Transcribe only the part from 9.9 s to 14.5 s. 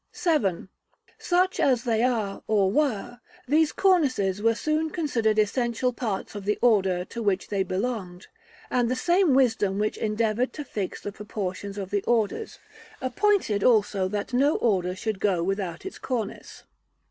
endeavored to fix the proportions of the orders, appointed also that